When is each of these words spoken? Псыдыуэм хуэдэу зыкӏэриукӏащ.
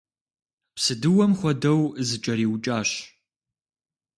Псыдыуэм 0.75 1.31
хуэдэу 1.39 1.81
зыкӏэриукӏащ. 2.07 2.91